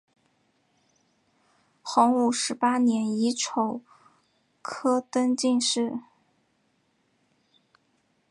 [1.83, 3.81] 洪武十八年乙丑
[4.63, 5.99] 科登进士。